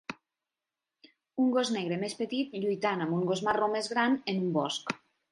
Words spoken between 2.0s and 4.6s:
més petit lluitant amb un gos marró més gran en un